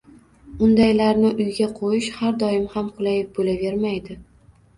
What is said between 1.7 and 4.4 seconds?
qo‘yish har doim ham qulay bo‘lavermaydi.